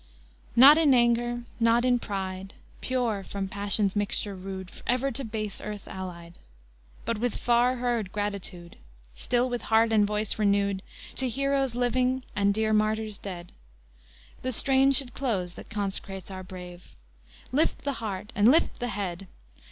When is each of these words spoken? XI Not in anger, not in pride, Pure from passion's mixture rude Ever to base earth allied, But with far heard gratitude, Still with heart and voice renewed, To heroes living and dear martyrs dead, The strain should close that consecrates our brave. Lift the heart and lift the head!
XI 0.55 0.61
Not 0.61 0.77
in 0.79 0.95
anger, 0.95 1.43
not 1.59 1.85
in 1.85 1.99
pride, 1.99 2.55
Pure 2.81 3.23
from 3.25 3.47
passion's 3.47 3.95
mixture 3.95 4.33
rude 4.35 4.71
Ever 4.87 5.11
to 5.11 5.23
base 5.23 5.61
earth 5.61 5.87
allied, 5.87 6.39
But 7.05 7.19
with 7.19 7.35
far 7.37 7.75
heard 7.75 8.11
gratitude, 8.11 8.77
Still 9.13 9.47
with 9.47 9.61
heart 9.61 9.91
and 9.93 10.07
voice 10.07 10.39
renewed, 10.39 10.81
To 11.17 11.29
heroes 11.29 11.75
living 11.75 12.23
and 12.35 12.51
dear 12.51 12.73
martyrs 12.73 13.19
dead, 13.19 13.51
The 14.41 14.51
strain 14.51 14.91
should 14.91 15.13
close 15.13 15.53
that 15.53 15.69
consecrates 15.69 16.31
our 16.31 16.41
brave. 16.41 16.95
Lift 17.51 17.83
the 17.83 17.93
heart 18.01 18.31
and 18.33 18.47
lift 18.49 18.79
the 18.79 18.87
head! 18.87 19.27